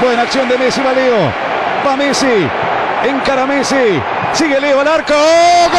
Buena 0.00 0.22
acción 0.22 0.48
de 0.48 0.56
Messi, 0.56 0.80
va 0.80 0.92
Leo. 0.92 1.32
Va 1.86 1.96
Messi. 1.96 2.48
Encara 3.04 3.46
Messi. 3.46 4.00
Sigue 4.32 4.60
Leo 4.60 4.80
al 4.80 4.88
arco. 4.88 5.14
¡Gol! 5.14 5.78